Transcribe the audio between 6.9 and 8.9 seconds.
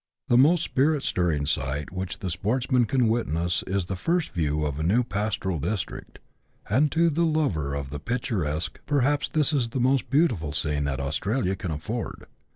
to the lover of the picturesque